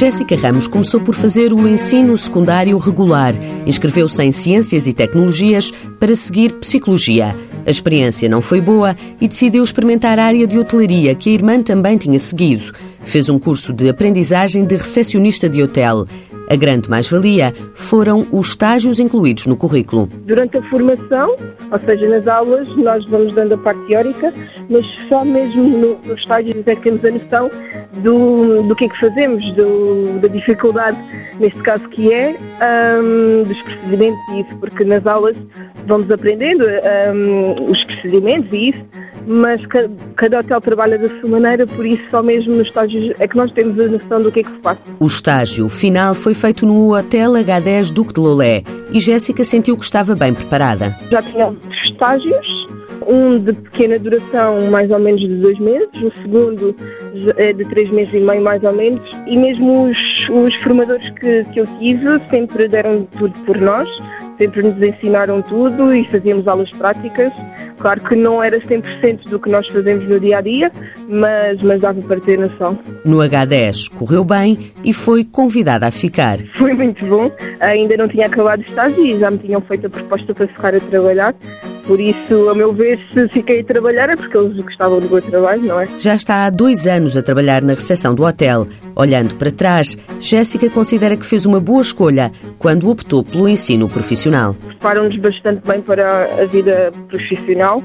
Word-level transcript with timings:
Jéssica 0.00 0.34
Ramos 0.34 0.66
começou 0.66 0.98
por 1.00 1.14
fazer 1.14 1.52
o 1.52 1.68
ensino 1.68 2.16
secundário 2.16 2.78
regular. 2.78 3.34
Inscreveu-se 3.66 4.22
em 4.22 4.32
Ciências 4.32 4.86
e 4.86 4.94
Tecnologias 4.94 5.70
para 5.98 6.14
seguir 6.14 6.54
Psicologia. 6.54 7.36
A 7.66 7.70
experiência 7.70 8.26
não 8.26 8.40
foi 8.40 8.62
boa 8.62 8.96
e 9.20 9.28
decidiu 9.28 9.62
experimentar 9.62 10.18
a 10.18 10.24
área 10.24 10.46
de 10.46 10.58
hotelaria, 10.58 11.14
que 11.14 11.28
a 11.28 11.32
irmã 11.34 11.62
também 11.62 11.98
tinha 11.98 12.18
seguido. 12.18 12.72
Fez 13.04 13.28
um 13.28 13.38
curso 13.38 13.74
de 13.74 13.90
aprendizagem 13.90 14.64
de 14.64 14.74
recepcionista 14.74 15.48
de 15.48 15.62
hotel. 15.62 16.06
A 16.50 16.56
grande 16.56 16.90
mais-valia 16.90 17.52
foram 17.74 18.26
os 18.32 18.48
estágios 18.48 18.98
incluídos 18.98 19.46
no 19.46 19.56
currículo. 19.56 20.08
Durante 20.26 20.58
a 20.58 20.62
formação, 20.68 21.36
ou 21.70 21.78
seja, 21.86 22.08
nas 22.08 22.26
aulas, 22.26 22.66
nós 22.76 23.06
vamos 23.06 23.32
dando 23.36 23.54
a 23.54 23.58
parte 23.58 23.80
teórica, 23.86 24.34
mas 24.68 24.84
só 25.08 25.24
mesmo 25.24 25.62
nos 26.04 26.18
estágios 26.18 26.66
é 26.66 26.74
que 26.74 26.82
temos 26.82 27.04
a 27.04 27.10
noção 27.12 27.48
do, 28.02 28.64
do 28.64 28.74
que 28.74 28.86
é 28.86 28.88
que 28.88 28.98
fazemos, 28.98 29.44
do, 29.54 30.18
da 30.20 30.26
dificuldade, 30.26 30.98
neste 31.38 31.60
caso 31.60 31.88
que 31.90 32.12
é, 32.12 32.36
um, 33.00 33.44
dos 33.44 33.62
procedimentos 33.62 34.20
e 34.30 34.40
isso, 34.40 34.56
porque 34.58 34.82
nas 34.82 35.06
aulas 35.06 35.36
vamos 35.86 36.10
aprendendo 36.10 36.64
um, 36.64 37.70
os 37.70 37.84
procedimentos 37.84 38.52
e 38.52 38.70
isso, 38.70 38.84
mas 39.26 39.60
cada 40.16 40.40
hotel 40.40 40.60
trabalha 40.60 40.98
da 40.98 41.08
sua 41.20 41.30
maneira, 41.30 41.66
por 41.66 41.84
isso 41.86 42.02
só 42.10 42.22
mesmo 42.22 42.54
nos 42.54 42.66
estágios 42.66 43.14
é 43.18 43.26
que 43.26 43.36
nós 43.36 43.50
temos 43.52 43.78
a 43.78 43.88
noção 43.88 44.22
do 44.22 44.32
que 44.32 44.40
é 44.40 44.42
que 44.42 44.50
se 44.50 44.58
passa. 44.58 44.80
O 44.98 45.06
estágio 45.06 45.68
final 45.68 46.14
foi 46.14 46.34
feito 46.34 46.66
no 46.66 46.94
Hotel 46.94 47.32
H10 47.32 47.92
Duque 47.92 48.14
de 48.14 48.20
Lolé 48.20 48.62
e 48.92 49.00
Jéssica 49.00 49.44
sentiu 49.44 49.76
que 49.76 49.84
estava 49.84 50.14
bem 50.14 50.34
preparada. 50.34 50.94
Já 51.10 51.22
tinha 51.22 51.54
estágios, 51.84 52.46
um 53.06 53.38
de 53.38 53.52
pequena 53.52 53.98
duração, 53.98 54.70
mais 54.70 54.90
ou 54.90 54.98
menos 54.98 55.20
de 55.20 55.28
dois 55.36 55.58
meses, 55.58 55.88
o 55.96 56.12
segundo 56.22 56.74
é 57.36 57.52
de 57.52 57.64
três 57.66 57.90
meses 57.90 58.12
e 58.14 58.20
meio, 58.20 58.42
mais 58.42 58.62
ou 58.62 58.72
menos, 58.72 59.00
e 59.26 59.36
mesmo 59.36 59.90
os, 59.90 60.28
os 60.28 60.54
formadores 60.56 61.08
que, 61.18 61.44
que 61.52 61.60
eu 61.60 61.66
tive 61.78 62.20
sempre 62.30 62.68
deram 62.68 63.06
tudo 63.18 63.34
por 63.44 63.58
nós, 63.58 63.88
sempre 64.38 64.62
nos 64.62 64.80
ensinaram 64.82 65.42
tudo 65.42 65.94
e 65.94 66.04
fazíamos 66.08 66.48
aulas 66.48 66.70
práticas 66.70 67.32
Claro 67.80 68.00
que 68.02 68.14
não 68.14 68.42
era 68.42 68.60
100% 68.60 69.28
do 69.28 69.38
que 69.38 69.48
nós 69.48 69.66
fazemos 69.68 70.06
no 70.06 70.20
dia 70.20 70.38
a 70.38 70.40
dia, 70.42 70.70
mas, 71.08 71.62
mas 71.62 71.80
dava 71.80 72.00
para 72.02 72.20
ter 72.20 72.38
noção. 72.38 72.78
No 73.04 73.18
H10 73.18 73.90
correu 73.94 74.22
bem 74.22 74.58
e 74.84 74.92
foi 74.92 75.24
convidada 75.24 75.86
a 75.86 75.90
ficar. 75.90 76.38
Foi 76.56 76.74
muito 76.74 77.04
bom. 77.06 77.30
Ainda 77.60 77.96
não 77.96 78.06
tinha 78.06 78.26
acabado 78.26 78.62
de 78.62 78.68
estágio 78.68 79.04
e 79.04 79.18
já 79.18 79.30
me 79.30 79.38
tinham 79.38 79.60
feito 79.62 79.86
a 79.86 79.90
proposta 79.90 80.34
para 80.34 80.46
ficar 80.46 80.74
a 80.74 80.80
trabalhar. 80.80 81.34
Por 81.90 81.98
isso, 81.98 82.48
a 82.48 82.54
meu 82.54 82.72
ver, 82.72 83.00
se 83.12 83.26
fiquei 83.30 83.62
a 83.62 83.64
trabalhar 83.64 84.08
é 84.10 84.14
porque 84.14 84.36
eles 84.36 84.56
gostavam 84.64 85.00
do 85.00 85.10
meu 85.10 85.20
trabalho, 85.20 85.62
não 85.62 85.80
é? 85.80 85.88
Já 85.98 86.14
está 86.14 86.44
há 86.44 86.50
dois 86.50 86.86
anos 86.86 87.16
a 87.16 87.22
trabalhar 87.22 87.62
na 87.62 87.74
recepção 87.74 88.14
do 88.14 88.22
hotel. 88.22 88.64
Olhando 88.94 89.34
para 89.34 89.50
trás, 89.50 89.98
Jéssica 90.20 90.70
considera 90.70 91.16
que 91.16 91.26
fez 91.26 91.46
uma 91.46 91.58
boa 91.58 91.82
escolha 91.82 92.30
quando 92.60 92.88
optou 92.88 93.24
pelo 93.24 93.48
ensino 93.48 93.88
profissional. 93.88 94.54
Preparam-nos 94.68 95.18
bastante 95.18 95.66
bem 95.66 95.82
para 95.82 96.26
a 96.40 96.44
vida 96.44 96.92
profissional, 97.08 97.82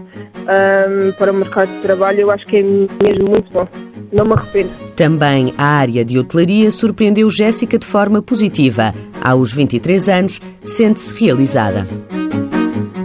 para 1.18 1.32
o 1.32 1.36
mercado 1.36 1.70
de 1.70 1.82
trabalho. 1.82 2.20
Eu 2.20 2.30
acho 2.30 2.46
que 2.46 2.58
é 2.58 2.62
mesmo 2.62 3.28
muito 3.28 3.52
bom. 3.52 3.68
Não 4.12 4.24
me 4.24 4.34
arrependo. 4.34 4.70
Também 4.96 5.52
a 5.58 5.66
área 5.66 6.06
de 6.06 6.20
hotelaria 6.20 6.70
surpreendeu 6.70 7.28
Jéssica 7.28 7.80
de 7.80 7.88
forma 7.88 8.22
positiva. 8.22 8.94
Aos 9.20 9.52
23 9.52 10.10
anos, 10.10 10.40
sente-se 10.64 11.26
realizada. 11.26 11.88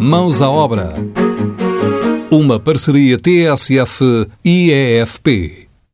Mãos 0.02 0.40
à 0.40 0.48
obra. 0.48 0.94
Uma 2.30 2.58
parceria 2.58 3.18
TSF-IEFP. 3.18 4.30